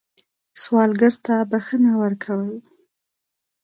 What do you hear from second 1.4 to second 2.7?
بښنه ورکوئ